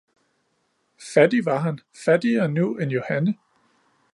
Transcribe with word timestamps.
Fattig 1.13 1.45
var 1.45 1.59
han, 1.59 1.79
fattigere 2.05 2.47
nu 2.49 2.77
end 2.77 2.91
johanne 2.91 3.37